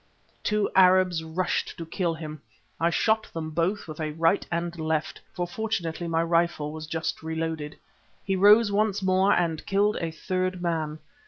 [0.41, 2.41] Two Arabs rushed to kill him.
[2.79, 7.21] I shot them both with a right and left, for fortunately my rifle was just
[7.21, 7.77] reloaded.
[8.25, 10.97] He rose once more and killed a third man.